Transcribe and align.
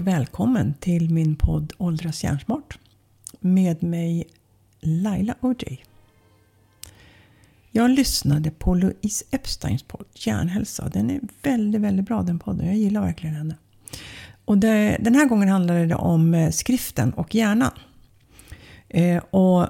välkommen 0.00 0.74
till 0.80 1.10
min 1.10 1.36
podd 1.36 1.72
Åldras 1.78 2.24
hjärnsmart 2.24 2.78
med 3.40 3.82
mig 3.82 4.24
Laila 4.80 5.34
OJ. 5.40 5.84
Jag 7.70 7.90
lyssnade 7.90 8.50
på 8.50 8.74
Louise 8.74 9.24
Epsteins 9.30 9.82
podd 9.82 10.06
Hjärnhälsa. 10.14 10.88
Den 10.88 11.10
är 11.10 11.20
väldigt, 11.42 11.80
väldigt 11.80 12.06
bra 12.06 12.22
den 12.22 12.38
podden. 12.38 12.66
Jag 12.66 12.76
gillar 12.76 13.00
verkligen 13.00 13.34
henne. 13.34 13.54
Och 14.44 14.58
det, 14.58 14.96
den 15.00 15.14
här 15.14 15.26
gången 15.26 15.48
handlade 15.48 15.86
det 15.86 15.94
om 15.94 16.34
eh, 16.34 16.50
skriften 16.50 17.12
och 17.12 17.34
hjärnan. 17.34 17.72
Eh, 18.88 19.22
och 19.30 19.68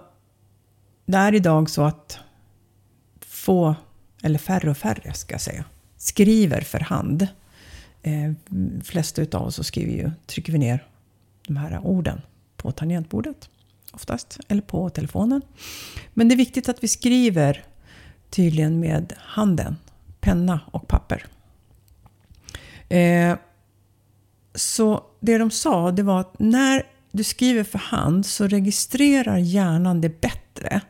det 1.07 1.18
är 1.18 1.35
idag 1.35 1.71
så 1.71 1.82
att 1.82 2.18
få, 3.21 3.75
eller 4.22 4.39
färre 4.39 4.71
och 4.71 4.76
färre 4.76 5.12
ska 5.12 5.35
jag 5.35 5.40
säga, 5.40 5.64
skriver 5.96 6.61
för 6.61 6.81
hand. 6.81 7.29
Eh, 8.03 8.32
flesta 8.82 9.22
utav 9.22 9.46
oss 9.46 9.54
så 9.54 9.64
skriver 9.64 9.93
ju, 9.93 10.11
trycker 10.27 10.53
vi 10.53 10.58
ner 10.58 10.86
de 11.46 11.57
här 11.57 11.81
orden 11.86 12.21
på 12.57 12.72
tangentbordet 12.72 13.50
oftast, 13.93 14.41
eller 14.49 14.63
på 14.63 14.91
telefonen. 14.91 15.43
Men 16.14 16.29
det 16.29 16.35
är 16.35 16.36
viktigt 16.36 16.68
att 16.68 16.85
vi 16.85 16.89
skriver 16.89 17.64
tydligen 18.31 18.81
med 18.81 19.13
handen, 19.17 19.77
penna 20.21 20.61
och 20.71 20.89
papper. 20.89 21.27
Eh, 22.89 23.36
så 24.55 25.05
det 25.21 25.39
de 25.39 25.50
sa, 25.50 25.91
det 25.91 26.03
var 26.03 26.21
att 26.21 26.39
när 26.39 26.82
du 27.13 27.25
skriver 27.25 27.64
för 27.64 27.79
hand 27.79 28.27
så 28.27 28.46
registrerar 28.46 29.36
hjärnan 29.36 30.00
det 30.00 30.21
bättre. 30.21 30.80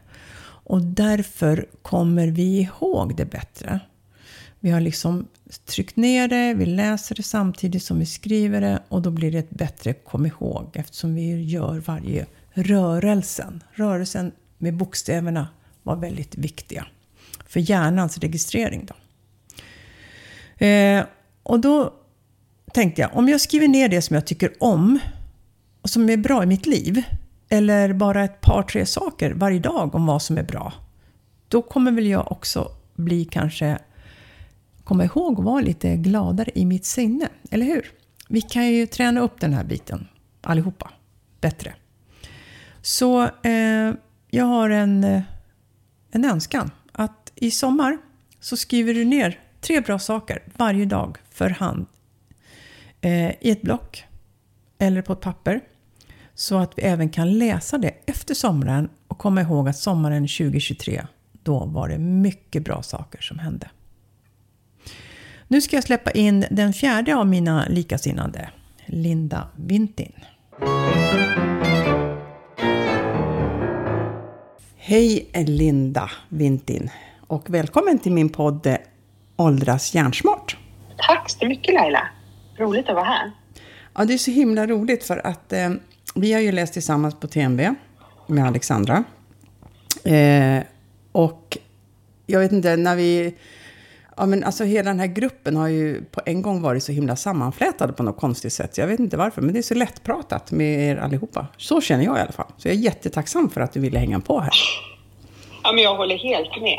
Och 0.43 0.83
därför 0.83 1.69
kommer 1.83 2.27
vi 2.27 2.61
ihåg 2.61 3.17
det 3.17 3.25
bättre. 3.25 3.81
Vi 4.61 4.71
har 4.71 4.81
liksom 4.81 5.29
tryckt 5.65 5.97
ner 5.97 6.29
det, 6.29 6.55
vi 6.55 6.67
läser 6.67 7.15
det 7.15 7.23
samtidigt 7.23 7.83
som 7.83 7.99
vi 7.99 8.07
skriver 8.07 8.61
det 8.61 8.83
och 8.89 9.03
då 9.03 9.11
blir 9.11 9.33
det 9.33 9.39
ett 9.39 9.51
bättre 9.51 9.93
kom 9.93 10.27
ihåg 10.27 10.71
eftersom 10.75 11.15
vi 11.15 11.43
gör 11.43 11.79
varje 11.79 12.27
rörelsen. 12.53 13.63
Rörelsen 13.73 14.33
med 14.59 14.77
bokstäverna 14.77 15.49
var 15.83 15.97
väldigt 15.97 16.35
viktiga 16.35 16.87
för 17.47 17.61
hjärnans 17.61 18.19
registrering. 18.19 18.87
Då. 18.87 18.95
Eh, 20.67 21.05
och 21.43 21.61
då 21.61 21.95
tänkte 22.73 23.01
jag, 23.01 23.17
om 23.17 23.29
jag 23.29 23.41
skriver 23.41 23.69
ner 23.69 23.89
det 23.89 24.03
som 24.03 24.15
jag 24.15 24.27
tycker 24.27 24.53
om 24.61 24.99
och 25.83 25.91
som 25.91 26.11
är 26.11 26.17
bra 26.17 26.43
i 26.43 26.47
mitt 26.47 26.67
liv, 26.67 27.03
eller 27.49 27.93
bara 27.93 28.25
ett 28.25 28.41
par, 28.41 28.63
tre 28.63 28.87
saker 28.87 29.31
varje 29.31 29.59
dag 29.59 29.95
om 29.95 30.07
vad 30.07 30.23
som 30.23 30.39
är 30.39 30.43
bra, 30.43 30.73
då 31.49 31.63
kommer 31.63 31.93
väl 31.93 32.07
jag 32.07 32.33
också 32.33 32.71
bli 32.95 33.25
kanske 33.25 33.79
komma 34.91 35.05
ihåg 35.05 35.39
att 35.39 35.45
vara 35.45 35.61
lite 35.61 35.97
gladare 35.97 36.51
i 36.55 36.65
mitt 36.65 36.85
sinne, 36.85 37.29
eller 37.51 37.67
hur? 37.67 37.93
Vi 38.29 38.41
kan 38.43 38.69
ju 38.69 38.87
träna 38.87 39.21
upp 39.21 39.41
den 39.41 39.53
här 39.53 39.65
biten 39.65 40.09
allihopa 40.41 40.91
bättre. 41.41 41.75
Så 42.83 43.23
eh, 43.23 43.95
jag 44.31 44.45
har 44.45 44.71
en, 44.71 45.05
eh, 45.05 45.23
en 46.11 46.25
önskan 46.25 46.71
att 46.93 47.33
i 47.35 47.51
sommar 47.51 47.99
så 48.41 48.57
skriver 48.57 48.95
du 48.95 49.05
ner 49.05 49.41
tre 49.61 49.81
bra 49.81 49.99
saker 49.99 50.43
varje 50.57 50.85
dag 50.85 51.19
för 51.31 51.51
hand 51.51 51.87
eh, 53.01 53.31
i 53.31 53.51
ett 53.51 53.63
block 53.63 54.05
eller 54.79 55.03
på 55.03 55.13
ett 55.13 55.21
papper. 55.21 55.61
Så 56.35 56.59
att 56.59 56.79
vi 56.79 56.83
även 56.83 57.09
kan 57.09 57.39
läsa 57.39 57.79
det 57.79 57.95
efter 58.07 58.35
sommaren 58.35 58.89
och 59.09 59.19
komma 59.19 59.41
ihåg 59.41 59.69
att 59.69 59.79
sommaren 59.79 60.23
2023, 60.23 61.07
då 61.43 61.65
var 61.65 61.89
det 61.89 61.99
mycket 61.99 62.65
bra 62.65 62.83
saker 62.83 63.21
som 63.21 63.39
hände. 63.39 63.71
Nu 65.53 65.61
ska 65.61 65.77
jag 65.77 65.85
släppa 65.85 66.11
in 66.11 66.47
den 66.51 66.73
fjärde 66.73 67.17
av 67.17 67.27
mina 67.27 67.67
likasinnade, 67.69 68.51
Linda 68.87 69.49
Vintin. 69.57 70.13
Hej 74.77 75.31
Linda 75.35 76.11
Vintin 76.29 76.91
och 77.27 77.51
välkommen 77.51 77.99
till 77.99 78.13
min 78.13 78.29
podd 78.29 78.77
Åldras 79.37 79.95
hjärnsmart. 79.95 80.57
Tack 80.97 81.31
så 81.31 81.47
mycket 81.47 81.75
Laila. 81.75 82.09
Roligt 82.57 82.89
att 82.89 82.95
vara 82.95 83.05
här. 83.05 83.33
Ja, 83.95 84.05
det 84.05 84.15
är 84.15 84.19
så 84.19 84.31
himla 84.31 84.67
roligt 84.67 85.05
för 85.05 85.27
att 85.27 85.53
eh, 85.53 85.71
vi 86.15 86.33
har 86.33 86.41
ju 86.41 86.53
läst 86.53 86.73
tillsammans 86.73 87.21
på 87.21 87.27
TNB 87.27 87.61
med 88.27 88.47
Alexandra. 88.47 89.05
Eh, 90.05 90.63
och 91.13 91.59
jag 92.27 92.41
vet 92.41 92.53
inte, 92.53 92.77
när 92.77 92.97
vi 92.97 93.35
Ja, 94.17 94.27
men 94.27 94.45
alltså 94.45 94.65
hela 94.65 94.91
den 94.91 95.01
här 95.01 95.07
gruppen 95.07 95.57
har 95.57 95.69
ju 95.69 96.05
på 96.05 96.21
en 96.27 96.43
gång 96.43 96.63
varit 96.63 96.83
så 96.83 96.93
himla 96.93 97.17
sammanflätad 97.17 97.97
på 97.97 98.03
något 98.03 98.21
konstigt 98.21 98.53
sätt. 98.53 98.79
Jag 98.79 98.87
vet 98.87 99.01
inte 99.01 99.17
varför, 99.17 99.43
men 99.43 99.53
det 99.53 99.59
är 99.59 99.63
så 99.63 99.75
lättpratat 99.75 100.53
med 100.53 100.91
er 100.91 100.97
allihopa. 100.97 101.47
Så 101.57 101.81
känner 101.81 102.05
jag 102.05 102.19
i 102.19 102.21
alla 102.21 102.33
fall. 102.33 102.47
Så 102.57 102.69
jag 102.69 102.75
är 102.75 102.79
jättetacksam 102.79 103.51
för 103.51 103.61
att 103.61 103.73
du 103.73 103.81
ville 103.81 103.99
hänga 103.99 104.21
på 104.21 104.41
här. 104.41 104.53
Ja, 105.63 105.73
men 105.73 105.85
jag 105.85 105.97
håller 105.97 106.19
helt 106.19 106.63
med. 106.63 106.79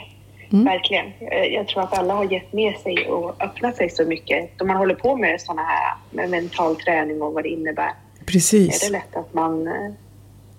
Mm. 0.51 0.65
Verkligen. 0.65 1.05
Jag 1.53 1.67
tror 1.67 1.83
att 1.83 1.97
alla 1.97 2.13
har 2.13 2.31
gett 2.31 2.53
med 2.53 2.77
sig 2.77 3.07
och 3.07 3.43
öppnat 3.43 3.77
sig 3.77 3.89
så 3.89 4.05
mycket. 4.05 4.57
Då 4.57 4.65
man 4.65 4.77
håller 4.77 4.95
på 4.95 5.15
med 5.17 5.41
sådana 5.41 5.61
här, 5.61 5.95
med 6.11 6.29
mental 6.29 6.75
träning 6.75 7.21
och 7.21 7.33
vad 7.33 7.43
det 7.43 7.49
innebär. 7.49 7.91
Precis. 8.25 8.83
Är 8.83 8.87
det 8.87 8.91
lätt 8.91 9.15
att 9.15 9.33
man, 9.33 9.69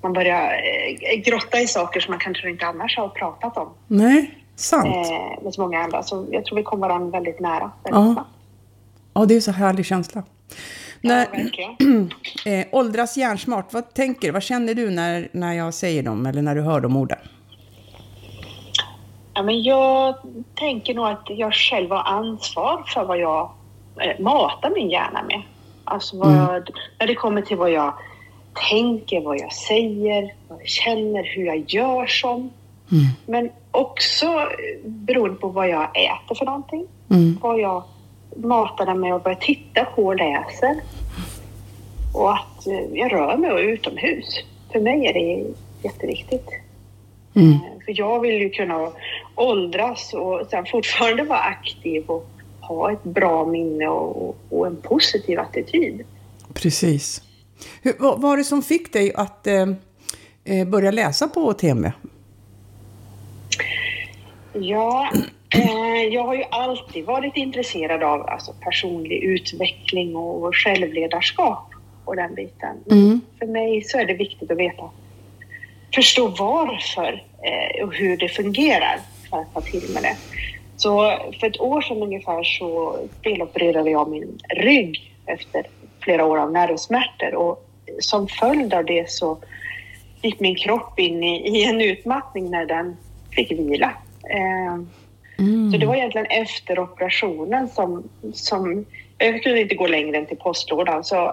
man 0.03 0.13
börjar 0.13 0.53
eh, 0.53 1.21
grotta 1.21 1.61
i 1.61 1.67
saker 1.67 2.01
som 2.01 2.13
man 2.13 2.21
kanske 2.21 2.51
inte 2.51 2.67
annars 2.67 2.97
har 2.97 3.09
pratat 3.09 3.57
om. 3.57 3.75
Nej, 3.87 4.42
Sant. 4.63 4.87
Eh, 4.87 5.45
med 5.45 5.55
så 5.55 5.61
många 5.61 5.79
andra. 5.79 6.03
Så 6.03 6.27
jag 6.31 6.45
tror 6.45 6.57
vi 6.57 6.63
kommer 6.63 6.89
varandra 6.89 7.11
väldigt 7.11 7.41
nära. 7.41 7.71
Väldigt 7.85 8.17
ja. 8.17 8.27
ja, 9.15 9.25
det 9.25 9.37
är 9.37 9.41
så 9.41 9.53
härlig 9.53 9.87
känsla. 9.87 10.23
När, 11.01 11.27
eh, 12.47 12.67
åldras 12.73 13.17
hjärnsmart, 13.17 13.73
vad 13.73 13.95
tänker 13.95 14.29
du? 14.29 14.33
Vad 14.33 14.43
känner 14.43 14.75
du 14.75 14.91
när, 14.91 15.29
när 15.33 15.53
jag 15.53 15.75
säger 15.75 16.03
dem 16.03 16.27
eller 16.27 16.43
när 16.43 16.55
du 16.55 16.61
hör 16.61 16.81
de 16.81 16.97
orden? 16.97 17.19
Ja, 19.35 19.43
men 19.43 19.63
jag 19.63 20.15
tänker 20.55 20.95
nog 20.95 21.07
att 21.07 21.27
jag 21.29 21.55
själv 21.55 21.91
har 21.91 22.03
ansvar 22.03 22.85
för 22.95 23.05
vad 23.05 23.19
jag 23.19 23.51
eh, 24.01 24.21
matar 24.21 24.71
min 24.71 24.91
hjärna 24.91 25.23
med. 25.23 25.43
Alltså 25.85 26.19
vad 26.19 26.29
mm. 26.29 26.41
jag, 26.41 26.71
när 26.99 27.07
det 27.07 27.15
kommer 27.15 27.43
till 27.43 27.57
vad 27.57 27.71
jag 27.71 27.95
tänker, 28.71 29.21
vad 29.21 29.39
jag 29.39 29.53
säger, 29.53 30.35
vad 30.49 30.61
jag 30.61 30.69
känner, 30.69 31.37
hur 31.37 31.47
jag 31.47 31.65
gör 31.69 32.07
som. 32.07 32.51
Mm. 32.93 33.07
Men 33.27 33.51
också 33.73 34.49
beroende 34.85 35.37
på 35.37 35.49
vad 35.49 35.69
jag 35.69 35.83
äter 35.83 36.35
för 36.35 36.45
någonting. 36.45 36.87
Mm. 37.11 37.39
Vad 37.41 37.61
jag 37.61 37.83
matar 38.37 38.95
med 38.95 39.15
och 39.15 39.25
vad 39.25 39.33
jag 39.33 39.41
tittar 39.41 39.85
på 39.85 40.07
och 40.07 40.17
läser. 40.17 40.81
Och 42.15 42.35
att 42.35 42.67
eh, 42.67 42.99
jag 42.99 43.13
rör 43.13 43.37
mig 43.37 43.65
utomhus. 43.65 44.27
För 44.73 44.81
mig 44.81 45.07
är 45.07 45.15
det 45.15 45.55
jätteviktigt. 45.83 46.49
Mm. 47.35 47.53
Eh, 47.53 47.85
för 47.85 47.99
jag 47.99 48.21
vill 48.21 48.35
ju 48.35 48.51
kunna 48.51 48.93
åldras 49.35 50.15
och 50.15 50.47
sen 50.51 50.67
fortfarande 50.67 51.23
vara 51.25 51.41
aktiv 51.41 52.05
och 52.07 52.29
ha 52.61 52.93
ett 52.93 53.05
bra 53.05 53.47
minne 53.47 53.89
och, 53.89 54.37
och 54.49 54.67
en 54.67 54.77
positiv 54.77 55.41
attityd. 55.41 56.03
Precis. 56.55 57.23
Hur, 57.83 57.95
vad 57.99 58.21
var 58.21 58.37
det 58.37 58.45
som 58.45 58.63
fick 58.63 58.93
dig 58.93 59.13
att 59.15 59.47
eh, 59.47 59.67
eh 60.45 60.69
börja 60.69 60.91
läsa 60.91 61.29
på 61.29 61.53
TMV? 61.53 61.91
Ja, 64.53 65.11
eh, 65.55 66.05
jag 66.11 66.25
har 66.25 66.35
ju 66.35 66.45
alltid 66.51 67.05
varit 67.05 67.37
intresserad 67.37 68.03
av 68.03 68.29
alltså, 68.29 68.53
personlig 68.61 69.23
utveckling 69.23 70.17
och 70.17 70.57
självledarskap 70.57 71.65
och 72.05 72.17
den 72.17 72.35
biten. 72.35 72.77
Mm. 72.91 73.21
För 73.39 73.47
mig 73.47 73.83
så 73.83 73.99
är 73.99 74.07
det 74.07 74.15
viktigt 74.15 74.51
att 74.51 74.59
veta, 74.59 74.91
förstå 75.95 76.29
varför 76.29 77.25
eh, 77.43 77.85
och 77.85 77.95
hur 77.95 78.17
det 78.17 78.29
fungerar 78.29 78.99
för 79.31 79.41
att 79.41 79.55
ta 79.55 79.61
till 79.61 79.91
med 79.95 80.03
det. 80.03 80.17
Så 80.77 81.19
för 81.41 81.47
ett 81.47 81.61
år 81.61 81.81
sedan 81.81 82.03
ungefär 82.03 82.45
så 82.45 82.99
felopererade 83.25 83.91
jag 83.91 84.11
min 84.11 84.39
rygg 84.49 85.15
efter 85.27 85.67
flera 86.01 86.25
år 86.25 86.39
av 86.39 86.53
nervsmärtor 86.53 87.35
och 87.35 87.69
som 88.01 88.29
följd 88.29 88.75
av 88.75 88.85
det 88.85 89.11
så 89.11 89.39
gick 90.23 90.41
min 90.41 90.57
kropp 90.57 90.99
in 90.99 91.25
i, 91.25 91.59
i 91.59 91.65
en 91.65 91.81
utmattning 91.81 92.51
när 92.51 92.67
den 92.67 92.97
fick 93.31 93.51
vila. 93.51 93.93
Eh, 94.31 94.75
mm. 95.39 95.73
Så 95.73 95.79
det 95.79 95.87
var 95.87 95.95
egentligen 95.95 96.27
efter 96.27 96.79
operationen 96.79 97.69
som, 97.69 98.09
som 98.33 98.85
jag 99.19 99.43
kunde 99.43 99.61
inte 99.61 99.75
gå 99.75 99.87
längre 99.87 100.17
än 100.17 100.27
till 100.27 100.37
postlådan. 100.37 101.05
Så 101.05 101.27
eh, 101.27 101.33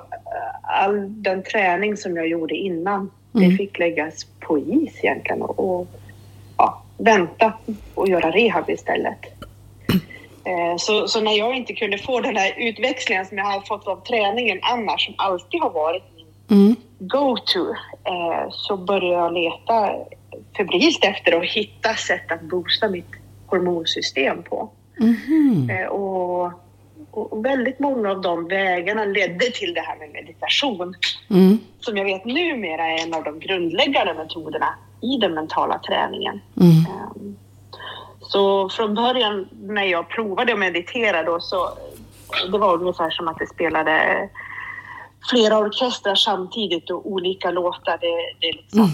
all 0.63 1.23
den 1.23 1.43
träning 1.43 1.97
som 1.97 2.17
jag 2.17 2.27
gjorde 2.27 2.55
innan, 2.55 3.11
mm. 3.35 3.49
det 3.49 3.55
fick 3.55 3.79
läggas 3.79 4.25
på 4.39 4.59
is 4.59 4.99
egentligen 5.03 5.41
och, 5.41 5.79
och 5.79 5.87
ja, 6.57 6.83
vänta 6.97 7.53
och 7.95 8.07
göra 8.07 8.31
rehab 8.31 8.69
istället. 8.69 9.19
Eh, 10.43 10.77
så, 10.77 11.07
så, 11.07 11.21
när 11.21 11.37
jag 11.37 11.55
inte 11.55 11.73
kunde 11.73 11.97
få 11.97 12.19
den 12.21 12.35
här 12.35 12.53
utväxlingen 12.57 13.25
som 13.25 13.37
jag 13.37 13.45
har 13.45 13.61
fått 13.61 13.87
av 13.87 14.03
träningen 14.03 14.59
annars, 14.61 15.05
som 15.05 15.13
alltid 15.17 15.61
har 15.61 15.69
varit 15.69 16.03
min 16.47 16.59
mm. 16.61 16.75
go-to, 16.99 17.75
så 18.51 18.77
började 18.77 19.13
jag 19.13 19.33
leta 19.33 19.95
febrilt 20.57 21.05
efter 21.05 21.31
att 21.31 21.45
hitta 21.45 21.95
sätt 21.95 22.31
att 22.31 22.41
boosta 22.41 22.89
mitt 22.89 23.11
hormonsystem 23.47 24.43
på. 24.43 24.69
Mm. 24.99 25.89
Och 25.89 26.53
och 27.11 27.45
väldigt 27.45 27.79
många 27.79 28.11
av 28.11 28.21
de 28.21 28.47
vägarna 28.47 29.05
ledde 29.05 29.51
till 29.51 29.73
det 29.73 29.81
här 29.81 29.97
med 29.99 30.11
meditation. 30.11 30.95
Mm. 31.29 31.59
Som 31.79 31.97
jag 31.97 32.05
vet 32.05 32.25
numera 32.25 32.87
är 32.87 33.03
en 33.03 33.13
av 33.13 33.23
de 33.23 33.39
grundläggande 33.39 34.13
metoderna 34.13 34.75
i 35.01 35.17
den 35.17 35.33
mentala 35.33 35.79
träningen. 35.79 36.41
Mm. 36.61 36.71
Ehm, 36.71 37.35
Så 38.21 38.69
från 38.69 38.95
början 38.95 39.49
när 39.61 39.83
jag 39.83 40.09
provade 40.09 40.53
att 40.53 40.59
meditera 40.59 41.23
då 41.23 41.39
så 41.39 41.69
det 42.51 42.57
var 42.57 42.73
ungefär 42.73 43.09
som 43.09 43.27
att 43.27 43.39
det 43.39 43.47
spelade 43.47 44.29
flera 45.29 45.57
orkestrar 45.57 46.15
samtidigt 46.15 46.89
och 46.89 47.11
olika 47.11 47.51
låtar. 47.51 47.97
Det, 48.01 48.47
det, 48.47 48.51
liksom, 48.51 48.91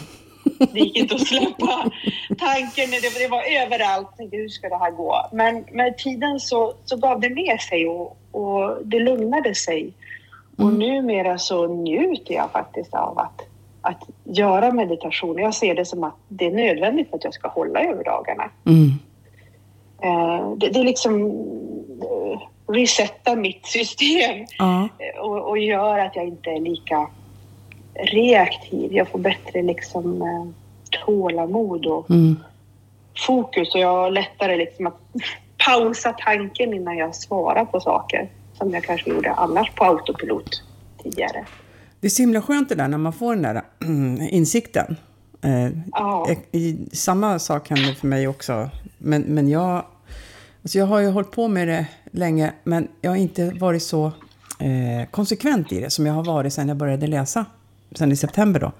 det 0.60 0.80
gick 0.80 0.98
inte 0.98 1.16
att 1.16 1.28
släppa 1.28 1.92
tanken. 2.38 2.92
Det, 2.92 3.19
det 3.19 3.28
var 3.28 3.44
överallt. 3.63 4.07
Jag 4.10 4.18
tänkte, 4.18 4.38
hur 4.38 4.50
ska 4.50 4.69
det 4.69 4.78
här 4.78 4.92
gå? 4.92 5.30
Men 5.31 5.66
med 5.72 5.98
tiden 5.98 6.40
så, 6.40 6.74
så 6.86 6.98
gav 6.98 7.19
det 7.19 7.30
med 7.30 7.60
sig 7.62 7.88
och, 7.88 8.18
och 8.31 8.78
det 8.86 9.00
lugnade 9.00 9.56
sig. 9.56 9.94
Och 10.57 10.74
numera 10.74 11.38
så 11.38 11.68
njuter 11.68 12.34
jag 12.34 12.52
faktiskt 12.52 12.94
av 12.94 13.19
att, 13.19 13.42
att 13.81 14.04
göra 14.24 14.72
meditation. 14.72 15.38
Jag 15.38 15.54
ser 15.54 15.75
det 15.75 15.86
som 15.86 16.04
att 16.04 16.16
det 16.28 16.46
är 16.46 16.52
nödvändigt 16.52 17.10
för 17.10 17.18
att 17.18 17.24
jag 17.24 17.34
ska 17.34 17.48
hålla 17.48 17.80
över 17.80 18.04
dagarna. 18.04 18.50
Mm. 18.66 18.92
Eh, 20.04 20.51
det, 20.58 20.69
det 20.69 20.80
är 20.80 20.84
liksom 20.84 21.22
eh, 22.01 22.42
resetta 22.74 23.36
mitt 23.36 23.66
system 23.66 24.46
Ja. 24.58 24.90
eh, 25.00 25.22
och, 25.22 25.50
och 25.50 25.58
gör 25.58 26.00
att 26.00 26.16
jag 26.16 26.28
inte 26.28 26.50
är 26.50 26.60
lika 26.60 27.08
reaktiv. 27.96 28.94
Jag 28.94 29.08
får 29.08 29.20
bättre 29.20 29.62
liksom 29.64 30.22
eh, 30.22 30.46
tålamod 31.06 31.86
och 31.86 32.10
Mm. 32.10 32.40
fokus 33.28 33.74
och 33.76 33.80
jag 33.82 33.88
har 33.96 34.12
lättare 34.12 34.58
liksom 34.58 34.88
att 34.88 35.00
pausa 35.66 36.12
tanken 36.26 36.74
innan 36.74 36.98
jag 36.98 37.16
svarar 37.16 37.66
på 37.66 37.80
saker 37.80 38.30
som 38.54 38.72
jag 38.74 38.84
kanske 38.84 39.10
gjorde 39.10 39.32
annars 39.32 39.72
på 39.76 39.84
autopilot 39.86 40.64
tidigare. 41.04 41.46
Det 42.00 42.08
är 42.08 42.10
så 42.12 42.22
himla 42.22 42.42
skönt 42.42 42.70
det 42.70 42.76
där 42.76 42.88
när 42.88 42.98
man 42.98 43.14
får 43.14 43.36
den 43.36 43.42
där 43.44 43.62
insikten. 44.30 44.96
Eh, 45.42 45.70
Ja. 45.92 46.28
i, 46.52 46.78
samma 46.94 47.40
sak 47.40 47.70
händer 47.70 47.94
för 47.94 48.08
mig 48.08 48.28
också. 48.28 48.70
Men, 48.98 49.22
men 49.22 49.50
jag, 49.50 49.84
alltså 50.64 50.78
jag 50.78 50.86
har 50.86 51.00
ju 51.00 51.10
hållit 51.10 51.32
på 51.32 51.48
med 51.48 51.68
det 51.68 51.86
länge, 52.12 52.54
men 52.64 52.88
jag 53.02 53.12
har 53.12 53.16
inte 53.18 53.50
varit 53.60 53.84
så 53.84 54.06
eh, 54.60 55.10
konsekvent 55.12 55.72
i 55.72 55.80
det 55.80 55.90
som 55.90 56.06
jag 56.06 56.14
har 56.14 56.24
varit 56.24 56.54
sedan 56.54 56.68
jag 56.68 56.78
började 56.78 57.08
läsa. 57.08 57.46
Sen 57.92 58.12
i 58.12 58.16
september 58.16 58.60
då. 58.60 58.72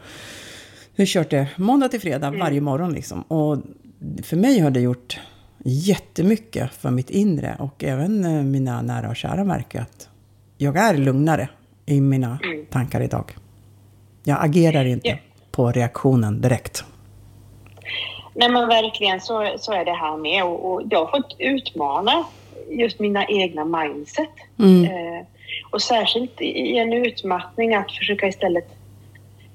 Jag 0.96 1.02
har 1.02 1.06
kört 1.06 1.30
det 1.30 1.48
måndag 1.58 1.90
till 1.90 2.02
fredag 2.02 2.32
varje 2.32 2.62
morgon 2.62 2.94
liksom. 2.94 3.22
Och 3.22 3.58
för 4.24 4.38
mig 4.38 4.60
har 4.60 4.72
det 4.72 4.80
gjort 4.80 5.20
jättemycket 5.64 6.74
för 6.74 6.92
mitt 6.92 7.10
inre. 7.10 7.56
Och 7.60 7.84
även 7.84 8.26
eh, 8.26 8.44
mina 8.44 8.82
nära 8.82 9.10
och 9.10 9.16
kära 9.16 9.44
märker 9.44 9.82
att 9.82 10.10
jag 10.58 10.78
är 10.78 10.98
lugnare 10.98 11.50
i 11.86 12.02
mina 12.02 12.40
tankar 12.70 13.02
idag. 13.02 13.36
Jag 14.24 14.38
agerar 14.46 14.86
inte 14.86 15.08
Ja. 15.08 15.16
på 15.52 15.72
reaktionen 15.72 16.42
direkt. 16.42 16.84
Nej 18.34 18.50
men 18.50 18.68
verkligen 18.68 19.22
så, 19.22 19.56
så 19.58 19.74
är 19.74 19.86
det 19.86 19.94
här 19.94 20.18
med 20.18 20.44
och, 20.44 20.74
och 20.74 20.82
jag 20.90 21.06
har 21.06 21.12
fått 21.12 21.36
utmana 21.40 22.26
just 22.70 23.00
mina 23.00 23.26
egna 23.28 23.66
mindset. 23.66 24.30
Mm. 24.60 24.84
Eh, 24.86 25.26
och 25.72 25.82
särskilt 25.82 26.42
i 26.42 26.78
en 26.78 26.94
utmattning 26.94 27.76
att 27.76 27.92
försöka 27.92 28.28
istället 28.28 28.75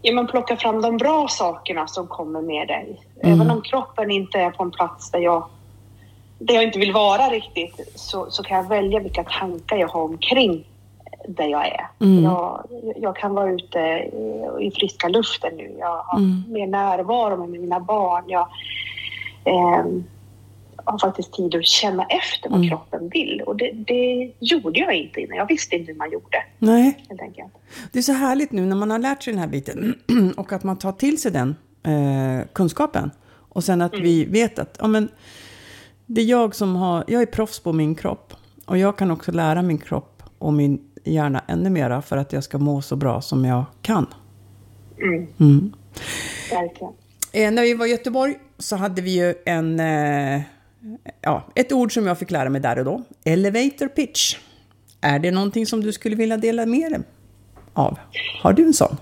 ja, 0.03 0.13
men 0.15 0.27
plocka 0.27 0.57
fram 0.57 0.83
de 0.83 0.97
bra 0.97 1.29
sakerna 1.29 1.87
som 1.87 2.07
kommer 2.07 2.43
med 2.43 2.69
dig. 2.69 3.01
Även 3.23 3.51
om 3.51 3.63
kroppen 3.63 4.11
inte 4.11 4.39
är 4.39 4.51
på 4.51 4.63
en 4.63 4.71
plats 4.71 5.11
där 5.11 5.19
jag, 5.19 5.45
där 6.39 6.55
jag 6.55 6.65
inte 6.65 6.79
vill 6.79 6.93
vara 6.93 7.23
riktigt 7.23 7.93
så, 7.95 8.27
så 8.31 8.43
kan 8.43 8.57
jag 8.57 8.69
välja 8.69 9.01
vilka 9.01 9.25
tankar 9.25 9.77
jag 9.77 9.89
har 9.89 10.03
omkring 10.03 10.65
där 11.29 11.47
jag 11.47 11.67
är. 11.67 11.89
Mm. 12.01 12.25
Jag, 12.25 12.65
jag 12.97 13.17
kan 13.17 13.35
vara 13.35 13.51
ute 13.51 13.79
i, 13.79 14.67
i 14.67 14.71
friska 14.71 15.09
luften 15.09 15.55
nu. 15.57 15.77
Jag 15.79 16.03
har 16.03 16.19
Mm. 16.19 16.45
mer 16.49 16.67
närvaro 16.67 17.37
med 17.37 17.61
mina 17.61 17.81
barn. 17.81 18.25
Jag 18.27 18.49
ehm, 19.45 20.05
har 20.85 20.99
faktiskt 20.99 21.33
tid 21.33 21.55
att 21.55 21.65
känna 21.67 22.03
efter 22.05 22.51
vad 22.51 22.59
Mm. 22.59 22.69
kroppen 22.71 23.09
vill. 23.09 23.41
Och 23.47 23.57
det, 23.57 23.73
det 23.73 24.33
gjorde 24.41 24.81
jag 24.81 24.95
inte 24.95 25.21
innan. 25.21 25.37
Jag 25.37 25.47
visste 25.49 25.77
inte 25.77 25.93
hur 25.93 25.99
man 25.99 26.13
gjorde, 26.13 26.37
Nej, 26.59 27.05
det 27.93 27.99
är 27.99 28.03
så 28.03 28.13
härligt 28.13 28.53
nu 28.53 28.67
när 28.67 28.77
man 28.77 28.91
har 28.91 28.99
lärt 28.99 29.23
sig 29.23 29.33
den 29.33 29.41
här 29.41 29.49
biten 29.49 29.95
och 30.37 30.53
att 30.53 30.65
man 30.65 30.79
tar 30.79 30.93
till 30.93 31.21
sig 31.21 31.33
den 31.33 31.57
eh, 31.83 32.47
kunskapen. 32.53 33.11
Och 33.53 33.65
sen 33.65 33.83
att 33.83 33.95
vi 33.95 34.25
vet 34.25 34.59
att 34.59 34.77
ja, 34.81 34.87
men, 34.87 35.09
det 36.07 36.21
är 36.21 36.25
jag 36.25 36.55
som 36.55 36.77
har, 36.77 37.05
jag 37.09 37.23
är 37.23 37.27
proffs 37.27 37.61
på 37.61 37.73
min 37.73 37.95
kropp. 37.95 38.35
Och 38.67 38.79
jag 38.79 38.99
kan 38.99 39.11
också 39.11 39.33
lära 39.33 39.63
min 39.63 39.79
kropp 39.79 40.23
och 40.39 40.53
min 40.53 40.81
hjärna 41.05 41.43
ännu 41.49 41.71
mera 41.71 42.03
för 42.03 42.17
att 42.17 42.33
jag 42.33 42.45
ska 42.45 42.59
må 42.59 42.83
så 42.83 42.97
bra 42.97 43.21
som 43.21 43.45
jag 43.45 43.65
kan. 43.83 44.07
Mm, 45.03 45.27
Mm. 45.41 45.73
verkligen. 46.51 46.93
Eh, 47.33 47.51
när 47.51 47.63
vi 47.63 47.75
var 47.75 47.87
i 47.87 47.91
Göteborg 47.91 48.35
så 48.59 48.77
hade 48.77 49.03
vi 49.03 49.11
ju 49.27 49.35
en, 49.47 49.81
eh, 49.81 50.41
ja, 51.21 51.43
ett 51.55 51.73
ord 51.73 51.95
som 51.95 52.07
jag 52.07 52.19
fick 52.19 52.31
lära 52.31 52.49
mig 52.49 52.61
där 52.61 52.79
och 52.79 52.85
då. 52.85 53.03
Elevator 53.25 53.89
pitch. 53.89 54.37
Är 55.01 55.19
det 55.19 55.31
någonting 55.31 55.67
som 55.67 55.81
du 55.81 55.93
skulle 55.93 56.17
vilja 56.17 56.37
dela 56.37 56.67
med 56.67 56.93
dig 56.93 57.01
av? 57.75 57.99
Har 58.43 58.53
du 58.53 58.63
en 58.63 58.75
sån? 58.75 58.97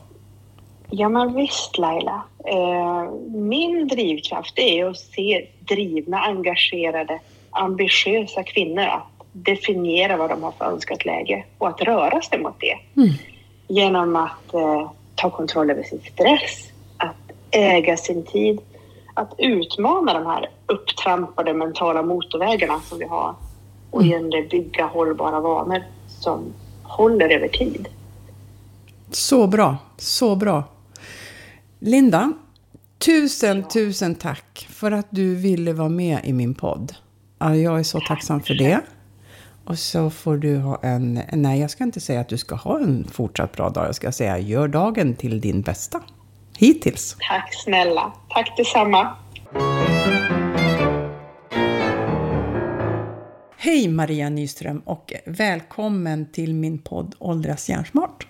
Ja, 0.90 1.08
men 1.08 1.34
visst 1.34 1.78
Laila. 1.78 2.22
Eh, 2.46 3.12
min 3.30 3.88
drivkraft 3.88 4.58
är 4.58 4.84
att 4.84 4.98
se 4.98 5.48
drivna, 5.60 6.18
engagerade, 6.18 7.20
ambitiösa 7.50 8.42
kvinnor 8.42 8.84
att 8.84 9.26
definiera 9.32 10.16
vad 10.16 10.30
de 10.30 10.42
har 10.42 10.52
för 10.52 10.64
önskat 10.64 11.04
läge 11.04 11.44
och 11.58 11.68
att 11.68 11.80
röra 11.80 12.22
sig 12.22 12.38
mot 12.38 12.60
det. 12.60 13.00
Mm. 13.00 13.14
Genom 13.68 14.16
att 14.16 14.54
eh, 14.54 14.90
ta 15.14 15.30
kontroll 15.30 15.70
över 15.70 15.82
sin 15.82 16.00
stress, 16.12 16.70
att 16.96 17.32
äga 17.50 17.96
sin 17.96 18.24
tid, 18.24 18.60
att 19.18 19.34
utmana 19.38 20.14
de 20.14 20.26
här 20.26 20.50
upptrampade 20.66 21.54
mentala 21.54 22.02
motorvägarna 22.02 22.80
som 22.80 22.98
vi 22.98 23.04
har 23.04 23.34
och 23.90 24.02
igen 24.02 24.30
det 24.30 24.50
bygga 24.50 24.86
hållbara 24.86 25.40
vanor 25.40 25.82
som 26.08 26.52
håller 26.82 27.28
över 27.30 27.48
tid. 27.48 27.88
Så 29.10 29.46
bra, 29.46 29.76
så 29.96 30.36
bra. 30.36 30.64
Linda, 31.78 32.32
tusen, 32.98 33.68
tusen 33.68 34.14
tack 34.14 34.68
för 34.70 34.92
att 34.92 35.06
du 35.10 35.34
ville 35.34 35.72
vara 35.72 35.88
med 35.88 36.20
i 36.24 36.32
min 36.32 36.54
podd. 36.54 36.94
Ja, 37.38 37.56
Jag 37.56 37.78
är 37.78 37.82
så 37.82 38.00
tacksam 38.00 38.40
för 38.40 38.54
det. 38.54 38.80
Och 39.64 39.78
så 39.78 40.10
får 40.10 40.36
du 40.36 40.56
ha 40.56 40.78
en... 40.82 41.20
Nej, 41.32 41.60
jag 41.60 41.70
ska 41.70 41.84
inte 41.84 42.00
säga 42.00 42.20
att 42.20 42.28
du 42.28 42.38
ska 42.38 42.54
ha 42.54 42.78
en 42.78 43.06
fortsatt 43.12 43.52
bra 43.52 43.68
dag. 43.68 43.86
Jag 43.86 43.94
ska 43.94 44.12
säga 44.12 44.38
gör 44.38 44.68
dagen 44.68 45.14
till 45.14 45.40
din 45.40 45.62
bästa. 45.62 46.00
Hittills. 46.60 47.16
Tack 47.28 47.54
snälla. 47.64 48.12
Tack 48.28 48.56
detsamma. 48.56 49.16
Hej 53.56 53.88
Maria 53.88 54.28
Nyström 54.28 54.78
och 54.78 55.12
välkommen 55.26 56.32
till 56.32 56.54
min 56.54 56.78
podd 56.78 57.14
Åldras 57.18 57.68
hjärnsmart. 57.68 58.26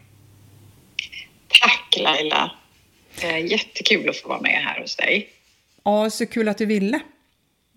Tack 1.60 1.98
Laila. 1.98 2.50
Jättekul 3.50 4.08
att 4.08 4.16
få 4.16 4.28
vara 4.28 4.40
med 4.40 4.62
här 4.64 4.80
hos 4.80 4.96
dig. 4.96 5.28
Ja, 5.84 6.10
så 6.10 6.26
kul 6.26 6.48
att 6.48 6.58
du 6.58 6.66
ville. 6.66 7.00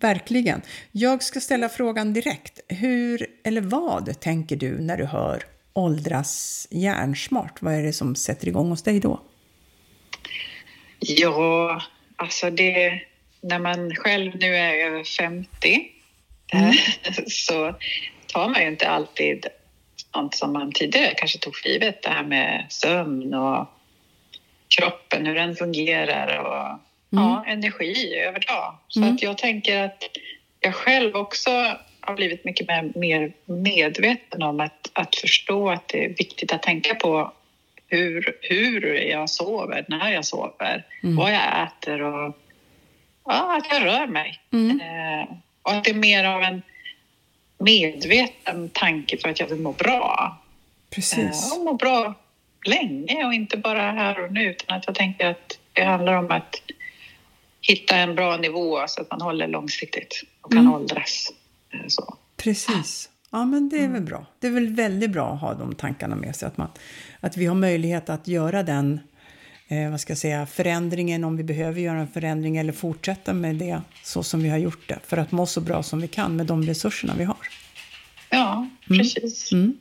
Verkligen. 0.00 0.62
Jag 0.90 1.22
ska 1.22 1.40
ställa 1.40 1.68
frågan 1.68 2.12
direkt. 2.12 2.60
Hur 2.68 3.26
eller 3.44 3.60
vad 3.60 4.20
tänker 4.20 4.56
du 4.56 4.78
när 4.80 4.96
du 4.96 5.04
hör 5.04 5.42
åldras 5.72 6.66
hjärnsmart? 6.70 7.62
Vad 7.62 7.74
är 7.74 7.82
det 7.82 7.92
som 7.92 8.14
sätter 8.14 8.48
igång 8.48 8.68
hos 8.68 8.82
dig 8.82 9.00
då? 9.00 9.20
Ja, 11.06 11.82
alltså 12.16 12.50
det... 12.50 13.00
När 13.40 13.58
man 13.58 13.94
själv 13.94 14.36
nu 14.36 14.56
är 14.56 14.74
över 14.74 15.04
50 15.04 15.90
eh, 16.52 16.70
så 17.26 17.74
tar 18.26 18.48
man 18.48 18.62
ju 18.62 18.68
inte 18.68 18.88
alltid 18.88 19.46
sånt 20.12 20.34
som 20.34 20.52
man 20.52 20.72
tidigare 20.72 21.14
kanske 21.16 21.38
tog 21.38 21.56
för 21.56 21.68
givet. 21.68 22.02
Det 22.02 22.08
här 22.08 22.22
med 22.22 22.66
sömn 22.68 23.34
och 23.34 23.68
kroppen, 24.78 25.26
hur 25.26 25.34
den 25.34 25.56
fungerar 25.56 26.38
och 26.38 26.78
ja, 27.10 27.44
energi 27.46 28.14
över 28.16 28.40
dag. 28.40 28.76
Så 28.88 29.00
Mm. 29.00 29.14
att 29.14 29.22
jag 29.22 29.38
tänker 29.38 29.84
att 29.84 30.02
jag 30.60 30.74
själv 30.74 31.16
också 31.16 31.50
har 32.00 32.14
blivit 32.14 32.44
mycket 32.44 32.68
mer, 32.68 32.92
mer 32.94 33.32
medveten 33.44 34.42
om 34.42 34.60
att, 34.60 34.90
att 34.92 35.14
förstå 35.14 35.70
att 35.70 35.88
det 35.88 36.04
är 36.04 36.08
viktigt 36.08 36.52
att 36.52 36.62
tänka 36.62 36.94
på 36.94 37.32
hur, 37.96 38.36
hur 38.40 38.94
jag 38.94 39.30
sover, 39.30 39.84
när 39.88 40.10
jag 40.12 40.24
sover, 40.24 40.86
vad 41.02 41.32
jag 41.32 41.62
äter 41.66 42.02
och 42.02 42.36
ja, 43.24 43.56
att 43.58 43.66
jag 43.70 43.84
rör 43.84 44.06
mig. 44.06 44.40
Mm. 44.52 44.80
Eh, 44.80 45.28
och 45.62 45.72
att 45.72 45.84
det 45.84 45.90
är 45.90 45.94
mer 45.94 46.24
av 46.24 46.42
en 46.42 46.62
medveten 47.58 48.68
tanke 48.68 49.16
för 49.18 49.28
att 49.28 49.40
jag 49.40 49.46
vill 49.46 49.60
må 49.60 49.72
bra. 49.72 50.38
Precis. 50.90 51.52
Eh, 51.52 51.58
och 51.58 51.64
må 51.64 51.72
bra 51.74 52.14
länge 52.66 53.24
och 53.24 53.34
inte 53.34 53.56
bara 53.56 53.92
här 53.92 54.24
och 54.24 54.32
nu 54.32 54.44
utan 54.50 54.76
att 54.78 54.86
jag 54.86 54.94
tänker 54.94 55.26
att 55.30 55.58
det 55.72 55.84
handlar 55.84 56.12
om 56.12 56.30
att 56.30 56.56
hitta 57.60 57.96
en 57.96 58.14
bra 58.14 58.36
nivå 58.36 58.84
så 58.88 59.02
att 59.02 59.10
man 59.10 59.20
håller 59.20 59.48
långsiktigt 59.48 60.22
och 60.40 60.50
kan 60.52 60.60
Mm. 60.60 60.74
åldras. 60.74 61.28
eh, 61.74 61.80
Så. 61.88 62.16
Precis. 62.36 63.08
Ja, 63.32 63.44
men 63.44 63.68
det 63.68 63.84
är 63.84 63.88
väl 63.88 64.02
bra. 64.02 64.26
Det 64.38 64.46
är 64.46 64.50
väl 64.50 64.74
väldigt 64.74 65.10
bra 65.10 65.34
att 65.34 65.40
ha 65.40 65.54
de 65.54 65.74
tankarna 65.74 66.16
med 66.16 66.36
sig. 66.36 66.46
Att, 66.46 66.56
man, 66.56 66.68
att 67.20 67.36
vi 67.36 67.46
har 67.46 67.54
möjlighet 67.54 68.08
att 68.10 68.28
göra 68.28 68.62
den 68.62 69.00
eh, 69.68 69.90
vad 69.90 70.00
ska 70.00 70.10
jag 70.10 70.18
säga, 70.18 70.46
förändringen 70.46 71.24
om 71.24 71.36
vi 71.36 71.44
behöver 71.44 71.80
göra 71.80 72.00
en 72.00 72.08
förändring 72.08 72.56
eller 72.56 72.72
fortsätta 72.72 73.32
med 73.32 73.56
det 73.56 73.80
så 74.04 74.22
som 74.22 74.42
vi 74.42 74.48
har 74.48 74.58
gjort 74.58 74.88
det. 74.88 74.98
För 75.06 75.16
att 75.16 75.32
må 75.32 75.46
så 75.46 75.60
bra 75.60 75.82
som 75.82 76.00
vi 76.00 76.08
kan 76.08 76.36
med 76.36 76.46
de 76.46 76.62
resurserna 76.62 77.14
vi 77.18 77.24
har. 77.24 77.36
Ja, 78.30 78.68
precis. 78.88 79.52
Mm. 79.52 79.76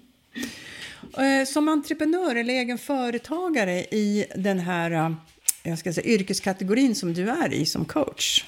Eh, 1.17 1.46
Som 1.46 1.67
entreprenör 1.67 2.36
eller 2.36 2.53
egen 2.53 2.77
företagare 2.77 3.79
i 3.79 4.25
den 4.36 4.60
här 4.60 4.91
eh, 4.91 5.12
jag 5.63 5.79
ska 5.79 5.93
säga, 5.93 6.08
yrkeskategorin 6.08 6.96
som 6.96 7.13
du 7.13 7.29
är 7.29 7.53
i 7.53 7.65
som 7.65 7.86
coach. 7.86 8.46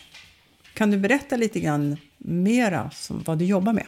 Kan 0.73 0.91
du 0.91 0.97
berätta 0.97 1.35
lite 1.35 1.59
grann 1.59 1.97
mera 2.17 2.91
om 3.09 3.23
vad 3.25 3.37
du 3.37 3.45
jobbar 3.45 3.73
med? 3.73 3.85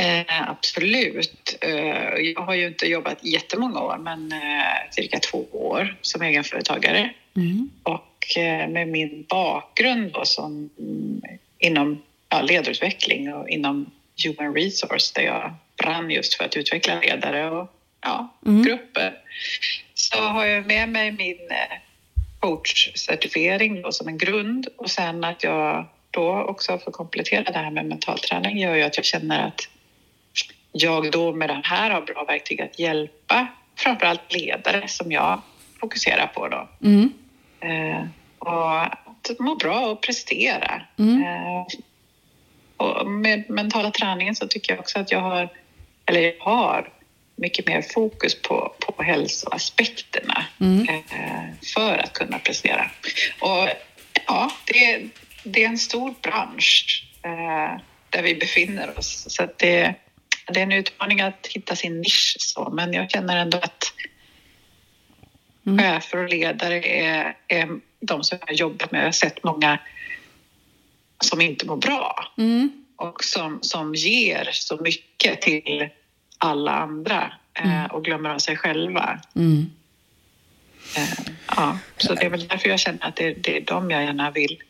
Eh, 0.00 0.50
absolut. 0.50 1.58
Eh, 1.60 2.14
jag 2.14 2.40
har 2.40 2.54
ju 2.54 2.66
inte 2.66 2.86
jobbat 2.86 3.24
jättemånga 3.24 3.80
år, 3.80 3.98
men 3.98 4.32
eh, 4.32 4.90
cirka 4.90 5.18
två 5.18 5.46
år 5.52 5.96
som 6.00 6.22
egenföretagare. 6.22 7.10
Mm. 7.36 7.70
Och 7.82 8.36
eh, 8.36 8.68
med 8.68 8.88
min 8.88 9.24
bakgrund 9.28 10.12
då 10.12 10.24
som 10.24 10.70
mm, 10.78 11.22
inom 11.58 12.02
ja, 12.28 12.42
ledarutveckling 12.42 13.34
och 13.34 13.48
inom 13.48 13.90
human 14.24 14.54
resource 14.54 15.12
där 15.14 15.22
jag 15.22 15.54
brann 15.82 16.10
just 16.10 16.34
för 16.34 16.44
att 16.44 16.56
utveckla 16.56 17.00
ledare 17.00 17.50
och 17.50 17.72
ja, 18.00 18.36
Mm. 18.46 18.62
grupper 18.62 19.14
så 19.94 20.18
har 20.18 20.46
jag 20.46 20.66
med 20.66 20.88
mig 20.88 21.12
min 21.12 21.50
eh, 21.50 21.78
coachcertifiering 22.40 23.84
som 23.90 24.08
en 24.08 24.18
grund 24.18 24.68
och 24.76 24.90
sen 24.90 25.24
att 25.24 25.42
jag 25.42 25.86
då 26.10 26.42
också 26.42 26.78
får 26.78 26.92
komplettera 26.92 27.42
det 27.42 27.58
här 27.58 27.70
med 27.70 27.86
mental 27.86 28.18
träning 28.18 28.58
gör 28.58 28.74
ju 28.74 28.82
att 28.82 28.96
jag 28.96 29.04
känner 29.06 29.46
att 29.46 29.68
jag 30.72 31.12
då 31.12 31.32
med 31.32 31.48
den 31.48 31.64
här 31.64 31.90
har 31.90 32.00
bra 32.00 32.24
verktyg 32.24 32.60
att 32.60 32.78
hjälpa 32.78 33.46
framförallt 33.76 34.32
ledare 34.32 34.88
som 34.88 35.12
jag 35.12 35.40
fokuserar 35.80 36.26
på 36.26 36.48
då. 36.48 36.68
Mm. 36.82 37.12
Eh, 37.60 38.04
och 38.38 38.82
att 38.82 39.30
må 39.38 39.54
bra 39.54 39.86
och 39.86 40.02
prestera. 40.02 40.82
Mm. 40.98 41.22
Eh, 41.22 41.66
och 42.76 43.06
med 43.06 43.50
mentala 43.50 43.90
träningen 43.90 44.36
så 44.36 44.46
tycker 44.46 44.72
jag 44.72 44.80
också 44.80 44.98
att 44.98 45.12
jag 45.12 45.20
har, 45.20 45.48
eller 46.06 46.20
jag 46.20 46.34
har 46.40 46.92
mycket 47.36 47.66
mer 47.66 47.82
fokus 47.82 48.42
på, 48.42 48.74
på 48.80 49.02
hälsoaspekterna 49.02 50.44
Mm. 50.60 50.88
eh, 50.88 51.44
för 51.74 51.98
att 51.98 52.12
kunna 52.12 52.38
prestera. 52.38 52.90
Och 53.40 53.68
ja, 54.26 54.50
det, 54.64 55.02
det 55.44 55.64
är 55.64 55.68
en 55.68 55.78
stor 55.78 56.14
bransch 56.22 57.04
eh, 57.22 57.80
där 58.10 58.22
vi 58.22 58.34
befinner 58.34 58.98
oss. 58.98 59.26
Så 59.28 59.48
det, 59.56 59.94
det 60.50 60.60
är 60.60 60.62
en 60.62 60.72
utmaning 60.72 61.20
att 61.20 61.46
hitta 61.46 61.76
sin 61.76 62.00
nisch. 62.00 62.36
Så, 62.38 62.70
men 62.70 62.92
jag 62.92 63.10
känner 63.10 63.36
ändå 63.36 63.58
att 63.58 63.92
Mm. 65.66 65.78
chefer 65.78 66.18
och 66.18 66.28
ledare 66.28 66.82
är, 66.82 67.36
är 67.48 67.80
de 68.00 68.24
som 68.24 68.38
jag 68.46 68.56
jobbat 68.56 68.92
med. 68.92 69.00
Jag 69.00 69.06
har 69.06 69.12
sett 69.12 69.44
många 69.44 69.78
som 71.24 71.40
inte 71.40 71.66
mår 71.66 71.76
bra 71.76 72.32
Mm. 72.38 72.84
och 72.96 73.24
som, 73.24 73.58
som 73.62 73.94
ger 73.94 74.48
så 74.52 74.76
mycket 74.76 75.42
till 75.42 75.88
alla 76.38 76.70
andra 76.70 77.32
eh, 77.54 77.84
och 77.84 78.04
glömmer 78.04 78.30
av 78.30 78.38
sig 78.38 78.56
själva. 78.56 79.20
Mm. 79.36 79.70
Eh, 80.96 81.32
ja, 81.46 81.78
så 81.96 82.14
det 82.14 82.22
är 82.22 82.30
väl 82.30 82.48
därför 82.48 82.68
jag 82.68 82.80
känner 82.80 83.06
att 83.06 83.16
det, 83.16 83.34
det 83.34 83.56
är 83.56 83.60
dem 83.60 83.90
jag 83.90 84.04
gärna 84.04 84.30
vill, 84.30 84.62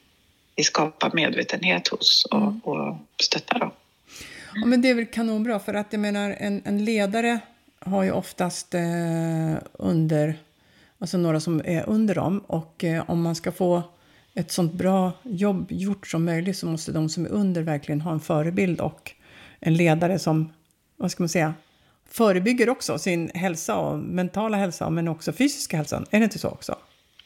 vill 0.56 0.66
skapa 0.66 1.10
medvetenhet 1.12 1.88
hos 1.88 2.24
och, 2.24 2.68
och 2.68 2.96
stötta 3.22 3.58
dem. 3.58 3.70
Ja, 4.54 4.66
men 4.66 4.82
det 4.82 4.88
är 4.88 4.94
väl 4.94 5.06
kanonbra 5.06 5.58
för 5.58 5.74
att 5.74 5.86
jag 5.90 6.00
menar 6.00 6.36
en, 6.38 6.62
en 6.64 6.84
ledare 6.84 7.40
har 7.78 8.02
ju 8.02 8.10
oftast 8.10 8.74
eh, 8.74 9.54
under, 9.72 10.38
alltså 10.98 11.18
några 11.18 11.40
som 11.40 11.62
är 11.64 11.88
under 11.88 12.14
dem 12.14 12.38
och 12.46 12.84
eh, 12.84 13.10
om 13.10 13.22
man 13.22 13.34
ska 13.34 13.52
få 13.52 13.82
ett 14.34 14.50
sånt 14.50 14.72
bra 14.72 15.12
jobb 15.22 15.66
gjort 15.70 16.06
som 16.06 16.24
möjligt 16.24 16.58
så 16.58 16.66
måste 16.66 16.92
de 16.92 17.08
som 17.08 17.24
är 17.24 17.28
under 17.28 17.62
verkligen 17.62 18.00
ha 18.00 18.12
en 18.12 18.20
förebild 18.20 18.80
och 18.80 19.12
en 19.60 19.74
ledare 19.76 20.18
som, 20.18 20.52
vad 20.96 21.10
ska 21.10 21.22
man 21.22 21.28
säga, 21.28 21.54
förebygger 22.10 22.68
också 22.68 22.98
sin 22.98 23.30
hälsa 23.34 23.76
och 23.76 23.98
mentala 23.98 24.56
hälsa 24.56 24.90
men 24.90 25.08
också 25.08 25.32
fysiska 25.32 25.76
hälsan. 25.76 26.06
Är 26.10 26.18
det 26.18 26.24
inte 26.24 26.38
så 26.38 26.48
också? 26.48 26.78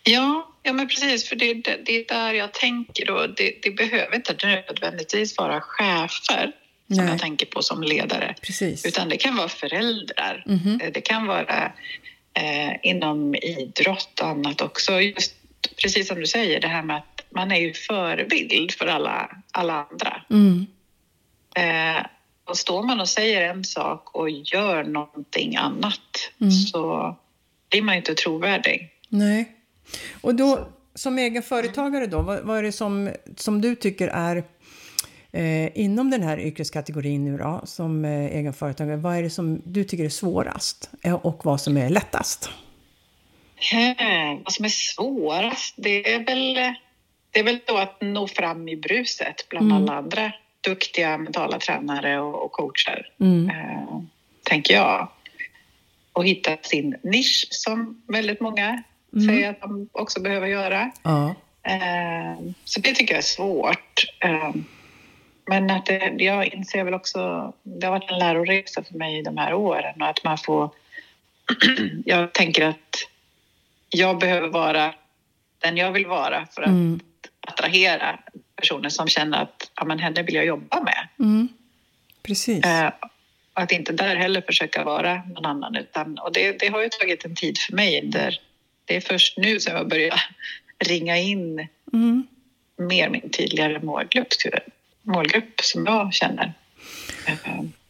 Ja, 0.02 0.54
ja 0.62 0.72
men 0.72 0.88
precis, 0.88 1.28
för 1.28 1.36
det, 1.36 1.54
det, 1.54 1.78
det 1.86 1.92
är 1.92 2.04
där 2.08 2.32
jag 2.32 2.52
tänker 2.52 3.06
då. 3.06 3.26
Det, 3.26 3.58
det 3.62 3.70
behöver 3.70 4.16
inte 4.16 4.36
nödvändigtvis 4.46 5.38
vara 5.38 5.60
chefer 5.60 6.52
som 6.88 6.96
Nej. 7.04 7.08
jag 7.08 7.18
tänker 7.20 7.46
på 7.46 7.62
som 7.62 7.82
ledare. 7.82 8.34
Precis. 8.42 8.86
Utan 8.86 9.08
det 9.08 9.16
kan 9.16 9.36
vara 9.36 9.48
föräldrar. 9.48 10.44
Eh, 10.48 10.90
Det 10.92 11.00
kan 11.00 11.26
vara 11.26 11.72
eh, 12.34 12.72
inom 12.82 13.34
idrott 13.34 14.20
och 14.20 14.28
annat 14.28 14.60
också. 14.60 15.00
Just 15.00 15.34
precis 15.82 16.08
som 16.08 16.20
du 16.20 16.26
säger, 16.26 16.60
det 16.60 16.68
här 16.68 16.82
med 16.82 16.96
att 16.96 17.24
man 17.30 17.52
är 17.52 17.60
ju 17.60 17.72
förebild 17.72 18.72
för 18.72 18.86
alla, 18.86 19.30
alla 19.52 19.86
andra. 19.90 20.22
Mm. 20.30 20.66
Eh, 21.56 22.06
och 22.44 22.56
står 22.56 22.82
man 22.82 23.00
och 23.00 23.08
säger 23.08 23.42
en 23.50 23.64
sak 23.64 24.14
och 24.14 24.30
gör 24.30 24.84
någonting 24.84 25.56
annat 25.56 26.00
Mm. 26.40 26.50
så 26.52 27.16
blir 27.70 27.82
man 27.82 27.94
ju 27.94 27.98
inte 27.98 28.14
trovärdig. 28.14 28.90
Nej. 29.08 29.52
Och 30.20 30.34
då, 30.34 30.68
som 30.94 31.18
egen 31.18 31.42
företagare 31.42 32.06
då, 32.06 32.22
vad, 32.22 32.40
vad 32.44 32.58
är 32.58 32.62
det 32.62 32.72
som, 32.72 33.10
som 33.36 33.60
du 33.60 33.74
tycker 33.74 34.08
är 34.08 34.44
eh, 35.34 35.78
inom 35.78 36.10
den 36.10 36.22
här 36.22 36.38
yrkeskategorin 36.40 37.24
nu 37.24 37.38
då, 37.38 37.60
som 37.64 38.04
eh, 38.04 38.10
egen 38.36 38.52
företagare, 38.52 38.96
vad 38.96 39.16
är 39.16 39.22
det 39.22 39.30
som 39.30 39.62
du 39.64 39.84
tycker 39.84 40.04
är 40.04 40.08
svårast 40.08 40.90
eh, 41.02 41.14
och 41.14 41.44
vad 41.44 41.60
som 41.60 41.76
är 41.76 41.90
lättast? 41.90 42.50
Eh, 43.72 44.38
vad 44.44 44.52
som 44.52 44.64
är 44.64 44.68
svårast, 44.68 45.74
det 45.76 46.12
är 46.14 46.24
väl, 46.26 46.54
det 47.30 47.40
är 47.40 47.44
väl 47.44 47.58
då 47.66 47.76
att 47.76 48.00
nå 48.00 48.28
fram 48.28 48.68
i 48.68 48.76
bruset 48.76 49.46
bland 49.48 49.70
Mm. 49.72 49.82
alla 49.82 49.92
andra 49.94 50.32
duktiga 50.60 51.18
mentala 51.18 51.58
tränare 51.58 52.20
och, 52.20 52.44
och 52.44 52.52
coacher, 52.52 53.10
Mm. 53.20 53.50
eh, 53.50 54.00
tänker 54.42 54.74
jag. 54.74 55.08
Och 56.12 56.26
hitta 56.26 56.56
sin 56.62 56.96
nisch 57.02 57.46
som 57.50 58.02
väldigt 58.08 58.40
många 58.40 58.82
Mm. 59.14 59.28
säger 59.28 59.50
att 59.50 59.60
de 59.60 59.88
också 59.92 60.20
behöver 60.22 60.46
göra. 60.46 60.90
Ja. 61.02 61.34
Eh, 61.62 62.38
så 62.64 62.80
det 62.80 62.92
tycker 62.94 63.14
jag 63.14 63.18
är 63.18 63.22
svårt. 63.22 64.04
Eh, 64.20 64.50
men 65.46 65.70
att 65.70 65.86
det, 65.86 66.14
jag 66.18 66.46
inser 66.46 66.84
väl 66.84 66.94
också, 66.94 67.52
det 67.62 67.86
har 67.86 67.92
varit 67.98 68.10
en 68.10 68.18
läroresa 68.18 68.82
för 68.84 68.94
mig 68.94 69.22
de 69.22 69.36
här 69.36 69.54
åren 69.54 70.02
och 70.02 70.08
att 70.08 70.24
man 70.24 70.38
får... 70.38 70.70
jag 72.04 72.32
tänker 72.32 72.66
att 72.68 72.96
jag 73.88 74.18
behöver 74.18 74.48
vara 74.48 74.94
den 75.58 75.76
jag 75.76 75.92
vill 75.92 76.06
vara 76.06 76.46
för 76.54 76.62
att 76.62 76.68
Mm. 76.68 77.00
attrahera 77.46 78.18
personer 78.56 78.88
som 78.88 79.08
känner 79.08 79.42
att 79.42 79.70
ja, 79.76 79.84
men 79.84 79.98
henne 79.98 80.22
vill 80.22 80.34
jag 80.34 80.46
jobba 80.46 80.82
med. 80.82 81.08
Mm. 81.18 81.48
Precis. 82.22 82.64
Eh, 82.64 82.92
att 83.52 83.72
inte 83.72 83.92
där 83.92 84.16
heller 84.16 84.40
försöka 84.40 84.84
vara 84.84 85.22
någon 85.26 85.46
annan. 85.46 85.76
Utan, 85.76 86.18
och 86.18 86.32
det, 86.32 86.58
det 86.58 86.68
har 86.68 86.82
ju 86.82 86.88
tagit 86.88 87.24
en 87.24 87.34
tid 87.34 87.58
för 87.58 87.72
mig. 87.72 88.00
Där 88.04 88.40
det 88.84 88.96
är 88.96 89.00
först 89.00 89.38
nu 89.38 89.60
som 89.60 89.74
jag 89.76 89.88
börjar 89.88 90.20
ringa 90.78 91.16
in 91.18 91.68
Mm. 91.92 92.26
mer 92.76 93.08
min 93.08 93.30
tydligare 93.30 93.80
målgrupp, 93.82 94.32
målgrupp 95.04 95.60
som 95.62 95.86
jag 95.86 96.12
känner. 96.14 96.52
Eh, 97.26 97.34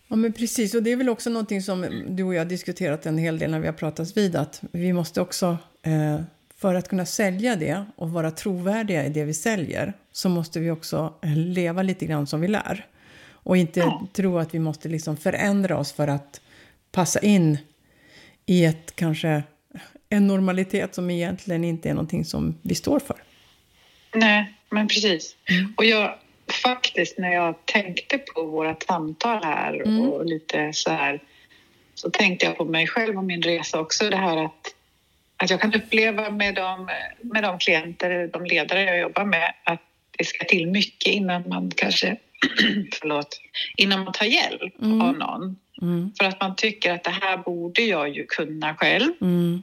Ja, 0.09 0.17
men 0.17 0.33
precis. 0.33 0.75
Och 0.75 0.83
det 0.83 0.93
är 0.93 0.97
väl 0.97 1.09
också 1.09 1.31
någonting 1.31 1.63
som 1.63 2.03
du 2.09 2.23
och 2.23 2.35
jag 2.35 2.49
diskuterat 2.49 3.07
en 3.07 3.19
hel 3.19 3.39
del 3.39 3.51
när 3.51 3.61
vi 3.61 3.67
har 3.67 3.73
pratat 3.75 4.17
vid, 4.17 4.37
att 4.37 4.63
vi 4.73 4.93
måste 4.93 5.21
också, 5.21 5.59
eh, 5.83 6.21
för 6.57 6.75
att 6.75 6.89
kunna 6.89 7.07
sälja 7.07 7.57
det 7.57 7.85
och 7.97 8.11
vara 8.11 8.31
trovärdiga 8.31 9.07
i 9.07 9.09
det 9.09 9.25
vi 9.25 9.35
säljer, 9.35 9.93
så 10.13 10.29
måste 10.29 10.61
vi 10.61 10.71
också 10.71 11.15
eh, 11.23 11.37
leva 11.37 11.83
lite 11.83 12.07
grann 12.07 12.27
som 12.27 12.41
vi 12.41 12.49
lär. 12.49 12.87
Och 13.31 13.57
inte 13.57 13.81
Ja. 13.81 14.07
tro 14.13 14.39
att 14.39 14.55
vi 14.55 14.59
måste 14.59 14.89
liksom 14.89 15.17
förändra 15.17 15.79
oss 15.79 15.93
för 15.93 16.09
att 16.09 16.41
passa 16.93 17.21
in 17.21 17.59
i 18.47 18.65
ett 18.65 18.97
kanske 18.97 19.43
en 20.09 20.27
normalitet 20.27 20.95
som 20.95 21.11
egentligen 21.11 21.65
inte 21.65 21.89
är 21.91 21.95
någonting 21.95 22.25
som 22.25 22.59
vi 22.63 22.75
står 22.75 22.99
för. 23.01 23.17
Nej, 24.15 24.55
men 24.71 24.89
precis. 24.89 25.37
Mm. 25.51 25.75
Och 25.77 25.85
jag 25.85 26.15
faktiskt 26.55 27.19
när 27.19 27.33
jag 27.33 27.67
tänkte 27.67 28.19
på 28.19 28.43
våra 28.43 28.77
samtal 28.87 29.45
här 29.45 29.75
Mm. 29.75 30.01
och 30.01 30.27
lite 30.27 30.73
så 30.73 30.91
här 30.91 31.21
så 31.95 32.11
tänkte 32.11 32.47
jag 32.47 32.57
på 32.57 32.65
mig 32.65 32.87
själv 32.87 33.19
och 33.19 33.25
min 33.25 33.43
resa 33.43 33.81
också. 33.81 34.11
Det 34.11 34.17
här 34.17 34.45
att, 34.45 34.75
att 35.37 35.51
jag 35.51 35.61
kan 35.61 35.75
uppleva 35.75 36.31
med 36.31 36.55
de, 36.55 36.91
med 37.21 37.43
de 37.43 37.59
klienter, 37.59 38.31
de 38.33 38.45
ledare 38.45 38.83
jag 38.83 38.99
jobbar 38.99 39.25
med 39.25 39.55
att 39.65 39.81
det 40.19 40.25
ska 40.25 40.45
till 40.45 40.67
mycket 40.67 41.13
innan 41.13 41.49
man 41.49 41.71
kanske, 41.77 42.17
förlåt, 43.01 43.41
innan 43.77 44.05
man 44.05 44.13
tar 44.13 44.27
hjälp 44.27 44.75
Mm. 44.83 45.01
av 45.03 45.17
någon. 45.17 45.57
Mm. 45.83 46.13
För 46.19 46.25
att 46.25 46.41
man 46.41 46.57
tycker 46.57 46.93
att 46.95 47.05
det 47.05 47.11
här 47.11 47.37
borde 47.37 47.83
jag 47.83 48.09
ju 48.17 48.27
kunna 48.27 48.75
själv. 48.75 49.13
Mm. 49.21 49.63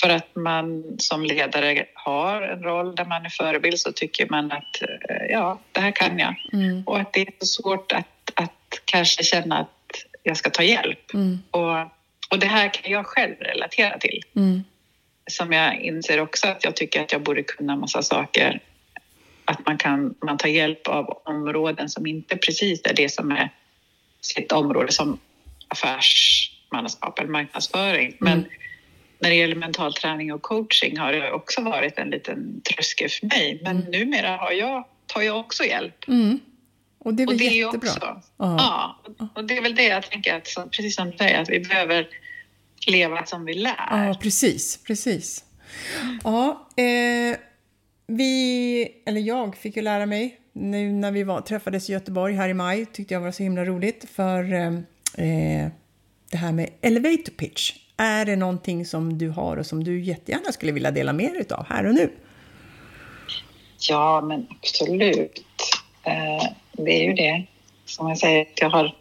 För 0.00 0.08
att 0.08 0.36
man 0.36 0.84
som 0.98 1.24
ledare 1.24 1.86
har 1.94 2.42
en 2.42 2.62
roll 2.62 2.94
där 2.94 3.04
man 3.04 3.24
är 3.24 3.28
förebild 3.28 3.78
så 3.78 3.92
tycker 3.92 4.26
man 4.30 4.52
att 4.52 4.82
eh, 4.82 5.26
ja, 5.30 5.60
det 5.72 5.80
här 5.80 5.90
kan 5.90 6.18
jag. 6.18 6.34
Mm. 6.52 6.82
Och 6.86 7.00
att 7.00 7.12
det 7.12 7.20
är 7.20 7.32
så 7.38 7.46
svårt 7.46 7.92
att, 7.92 8.30
att 8.34 8.80
kanske 8.84 9.22
känna 9.22 9.58
att 9.58 10.04
jag 10.22 10.36
ska 10.36 10.50
ta 10.50 10.62
hjälp. 10.62 11.14
Mm. 11.14 11.38
Och, 11.50 11.78
och 12.30 12.38
det 12.38 12.46
här 12.46 12.68
kan 12.68 12.92
jag 12.92 13.06
själv 13.06 13.34
relatera 13.40 13.98
till. 13.98 14.22
Mm. 14.36 14.64
Som 15.26 15.52
jag 15.52 15.80
inser 15.80 16.20
också 16.20 16.48
att 16.48 16.64
jag 16.64 16.76
tycker 16.76 17.02
att 17.02 17.12
jag 17.12 17.22
borde 17.22 17.42
kunna 17.42 17.76
massa 17.76 18.02
saker. 18.02 18.60
Att 19.44 19.66
man 19.66 19.78
kan 19.78 20.14
man 20.24 20.38
tar 20.38 20.48
hjälp 20.48 20.88
av 20.88 21.22
områden 21.24 21.88
som 21.88 22.06
inte 22.06 22.36
precis 22.36 22.80
är 22.84 22.94
det 22.94 23.08
som 23.08 23.32
är 23.32 23.50
sitt 24.20 24.52
område 24.52 24.92
som 24.92 25.18
affärsmannaskap 25.68 27.18
eller 27.18 27.30
marknadsföring. 27.30 28.16
Men 28.18 28.32
Mm. 28.32 28.50
När 29.22 29.30
det 29.30 29.36
gäller 29.36 29.56
mental 29.56 29.92
träning 29.94 30.32
och 30.32 30.42
coaching 30.42 30.98
har 30.98 31.12
det 31.12 31.32
också 31.32 31.60
varit 31.60 31.98
en 31.98 32.10
liten 32.10 32.60
tröskel 32.60 33.08
för 33.08 33.26
mig. 33.26 33.60
Men 33.62 33.76
Mm. 33.76 33.90
numera 33.90 34.36
har 34.36 34.52
jag, 34.52 34.84
tar 35.06 35.22
jag 35.22 35.40
också 35.40 35.64
hjälp. 35.64 36.08
Mm. 36.08 36.40
Och 36.98 37.14
det 37.14 37.22
är 37.22 37.26
Och 37.26 37.32
väl 37.32 37.38
det 37.38 37.46
är 37.46 37.50
ju 37.52 37.64
jättebra? 37.64 37.90
också. 37.90 38.20
Ja. 38.36 38.56
Ja, 39.18 39.28
och 39.34 39.44
det 39.44 39.56
är 39.56 39.62
väl 39.62 39.74
det 39.74 39.82
jag 39.84 40.10
tänker 40.10 40.34
att, 40.36 40.70
precis 40.70 40.96
som 40.96 41.10
du 41.10 41.16
säger, 41.18 41.42
att 41.42 41.48
vi 41.50 41.60
behöver 41.60 42.08
leva 42.86 43.26
som 43.26 43.44
vi 43.44 43.54
lär. 43.54 43.74
Ja, 43.90 44.18
precis. 44.22 44.84
precis. 44.86 45.44
Ja, 46.24 46.68
eh, 46.76 47.36
vi, 48.06 49.02
eller 49.06 49.20
jag 49.20 49.56
fick 49.56 49.76
ju 49.76 49.82
lära 49.82 50.06
mig 50.06 50.38
nu 50.52 50.92
när 50.92 51.10
vi 51.12 51.22
var, 51.22 51.40
träffades 51.40 51.90
i 51.90 51.92
Göteborg 51.92 52.34
här 52.34 52.48
i 52.48 52.54
maj, 52.54 52.86
tyckte 52.86 53.14
jag 53.14 53.20
var 53.20 53.30
så 53.32 53.42
himla 53.42 53.64
roligt, 53.64 54.10
för 54.10 54.52
eh, 54.52 54.66
eh, 55.26 55.68
det 56.30 56.36
här 56.36 56.52
med 56.52 56.70
elevator 56.80 57.32
pitch. 57.36 57.72
Är 57.96 58.24
det 58.24 58.36
någonting 58.36 58.86
som 58.86 59.18
du 59.18 59.28
har 59.28 59.56
och 59.56 59.66
som 59.66 59.84
du 59.84 60.00
jättegärna 60.00 60.52
skulle 60.52 60.72
vilja 60.72 60.90
dela 60.90 61.12
med 61.12 61.32
dig 61.32 61.46
av 61.50 61.66
här 61.68 61.86
och 61.86 61.94
nu? 61.94 62.10
Ja, 63.88 64.20
men 64.20 64.46
absolut. 64.50 65.44
Eh, 66.04 66.42
det 66.72 66.90
är 66.90 67.04
ju 67.04 67.12
det. 67.12 67.46
Som 67.84 68.08
jag 68.08 68.18
säger, 68.18 68.46
jag 68.54 68.70
har, 68.70 68.96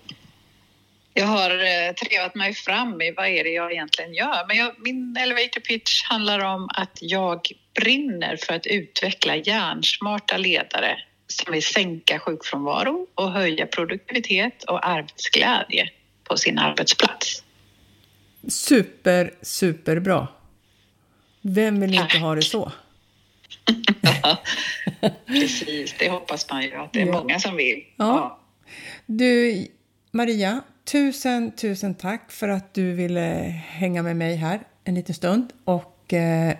jag 1.13 1.25
har 1.25 1.51
eh, 1.51 1.93
trevat 1.93 2.35
mig 2.35 2.53
fram 2.53 3.01
i 3.01 3.11
vad 3.11 3.27
är 3.27 3.43
det 3.43 3.49
jag 3.49 3.71
egentligen 3.71 4.13
gör. 4.13 4.47
Men 4.47 4.57
jag, 4.57 4.71
min 4.77 5.17
elevator 5.17 5.61
pitch 5.61 6.03
handlar 6.03 6.39
om 6.39 6.69
att 6.73 6.97
jag 7.01 7.41
brinner 7.73 8.37
för 8.37 8.53
att 8.53 8.67
utveckla 8.67 9.35
hjärnsmarta 9.35 10.37
ledare 10.37 10.97
som 11.27 11.53
vill 11.53 11.63
sänka 11.63 12.19
sjukfrånvaro 12.19 13.07
och 13.15 13.31
höja 13.31 13.67
produktivitet 13.67 14.63
och 14.63 14.87
arbetsglädje 14.87 15.89
på 16.23 16.37
sin 16.37 16.59
arbetsplats. 16.59 17.43
Super, 18.47 19.33
superbra. 19.41 20.27
Vem 21.41 21.79
vill 21.79 21.93
inte 21.93 22.07
Tack. 22.13 22.21
ha 22.21 22.35
det 22.35 22.41
så? 22.41 22.71
Precis, 25.27 25.95
det 25.99 26.09
hoppas 26.09 26.49
man 26.51 26.61
ju 26.63 26.75
att 26.75 26.93
det 26.93 27.01
är 27.01 27.05
Ja. 27.05 27.11
många 27.21 27.39
som 27.39 27.55
vill. 27.55 27.83
Ja. 27.95 28.39
Du, 29.05 29.67
Maria, 30.11 30.61
tusen, 30.91 31.51
tusen 31.51 31.95
tack 31.95 32.31
för 32.31 32.47
att 32.49 32.73
du 32.73 32.93
ville 32.93 33.19
hänga 33.69 34.03
med 34.03 34.15
mig 34.15 34.35
här 34.35 34.59
en 34.83 34.95
liten 34.95 35.15
stund. 35.15 35.53
Och 35.63 36.13
eh, 36.13 36.55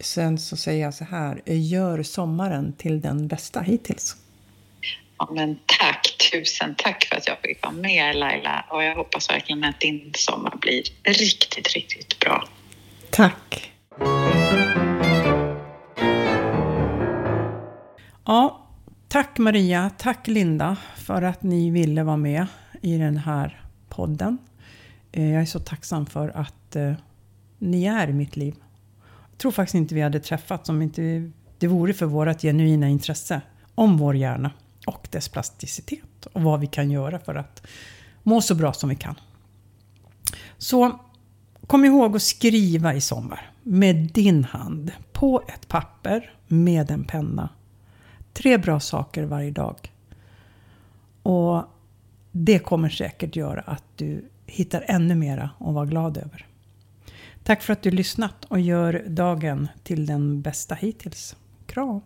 sen 0.00 0.38
så 0.38 0.56
säger 0.56 0.82
jag 0.84 0.94
så 0.94 1.04
här, 1.04 1.42
gör 1.46 2.02
sommaren 2.02 2.72
till 2.72 3.00
den 3.00 3.28
bästa 3.28 3.60
hittills. 3.60 4.16
Ja, 5.18 5.28
men 5.32 5.58
tack, 5.66 6.30
tusen 6.32 6.74
tack 6.78 7.04
för 7.04 7.16
att 7.16 7.26
jag 7.26 7.38
fick 7.38 7.62
vara 7.62 7.72
med 7.72 8.16
Laila 8.16 8.64
och 8.70 8.82
jag 8.84 8.94
hoppas 8.94 9.30
verkligen 9.30 9.64
att 9.64 9.80
din 9.80 10.12
sommar 10.14 10.56
blir 10.60 10.82
riktigt, 11.04 11.74
riktigt 11.74 12.18
bra. 12.18 12.48
Tack! 13.10 13.72
Ja, 18.24 18.66
tack 19.08 19.38
Maria, 19.38 19.90
tack 19.98 20.26
Linda 20.26 20.76
för 20.96 21.22
att 21.22 21.42
ni 21.42 21.70
ville 21.70 22.02
vara 22.02 22.16
med 22.16 22.46
i 22.82 22.98
den 22.98 23.16
här 23.16 23.60
podden. 23.88 24.38
Eh, 25.12 25.32
jag 25.32 25.42
är 25.42 25.46
så 25.46 25.60
tacksam 25.60 26.06
för 26.06 26.28
att 26.28 26.76
eh, 26.76 26.92
ni 27.58 27.84
är 27.84 28.08
i 28.08 28.12
mitt 28.12 28.36
liv. 28.36 28.54
Jag 29.30 29.38
tror 29.38 29.52
faktiskt 29.52 29.74
inte 29.74 29.94
vi 29.94 30.00
hade 30.00 30.20
träffats 30.20 30.68
om 30.68 30.82
inte 30.82 31.30
det 31.58 31.66
vore 31.66 31.94
för 31.94 32.06
vårt 32.06 32.40
genuina 32.40 32.88
intresse 32.88 33.40
om 33.74 33.96
vår 33.96 34.16
hjärna 34.16 34.50
och 34.86 35.08
dess 35.10 35.28
plasticitet 35.28 36.26
och 36.32 36.42
vad 36.42 36.60
vi 36.60 36.66
kan 36.66 36.90
göra 36.90 37.18
för 37.18 37.34
att 37.34 37.66
må 38.22 38.40
så 38.40 38.54
bra 38.54 38.72
som 38.72 38.88
vi 38.88 38.96
kan. 38.96 39.14
Så 40.58 40.98
kom 41.66 41.84
ihåg 41.84 42.16
att 42.16 42.22
skriva 42.22 42.94
i 42.94 43.00
sommar 43.00 43.50
med 43.62 43.96
din 43.96 44.44
hand 44.44 44.92
på 45.12 45.42
ett 45.48 45.68
papper 45.68 46.34
med 46.46 46.90
en 46.90 47.04
penna. 47.04 47.48
Tre 48.32 48.58
bra 48.58 48.80
saker 48.80 49.24
varje 49.24 49.50
dag. 49.50 49.92
Och 51.22 51.64
det 52.32 52.58
kommer 52.58 52.88
säkert 52.88 53.36
göra 53.36 53.60
att 53.60 53.84
du 53.96 54.24
hittar 54.46 54.84
ännu 54.88 55.14
mera 55.14 55.50
att 55.58 55.74
vara 55.74 55.86
glad 55.86 56.16
över. 56.16 56.46
Tack 57.44 57.62
för 57.62 57.72
att 57.72 57.82
du 57.82 57.90
lyssnat 57.90 58.44
och 58.44 58.60
gör 58.60 59.04
dagen 59.06 59.68
till 59.82 60.06
den 60.06 60.42
bästa 60.42 60.74
hittills. 60.74 61.36
Kram! 61.66 62.00